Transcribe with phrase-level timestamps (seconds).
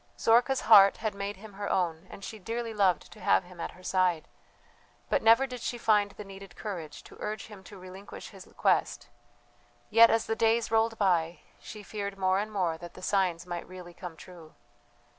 [0.17, 3.73] Zorka's heart had made him her own, and she dearly loved to have him at
[3.73, 4.27] her side;
[5.09, 9.09] but never did she find the needed courage to urge him to relinquish his quest;
[9.91, 13.67] yet, as the days rolled by, she feared more and more that the signs might
[13.67, 14.55] really come true.